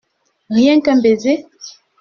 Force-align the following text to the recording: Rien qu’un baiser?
Rien 0.49 0.81
qu’un 0.81 0.99
baiser? 0.99 1.45